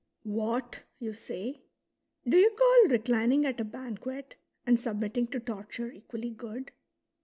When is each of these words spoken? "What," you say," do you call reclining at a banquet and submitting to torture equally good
"What," 0.23 0.81
you 0.97 1.13
say," 1.13 1.61
do 2.27 2.35
you 2.35 2.49
call 2.57 2.87
reclining 2.89 3.45
at 3.45 3.59
a 3.59 3.63
banquet 3.63 4.33
and 4.65 4.79
submitting 4.79 5.27
to 5.27 5.39
torture 5.39 5.91
equally 5.91 6.31
good 6.31 6.71